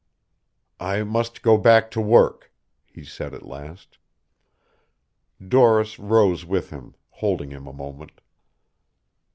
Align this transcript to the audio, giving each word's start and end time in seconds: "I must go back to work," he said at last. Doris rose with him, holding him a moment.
"I 0.79 1.03
must 1.03 1.43
go 1.43 1.59
back 1.59 1.91
to 1.91 2.01
work," 2.01 2.51
he 2.87 3.03
said 3.03 3.35
at 3.35 3.45
last. 3.45 3.99
Doris 5.47 5.99
rose 5.99 6.43
with 6.43 6.71
him, 6.71 6.95
holding 7.11 7.51
him 7.51 7.67
a 7.67 7.73
moment. 7.73 8.19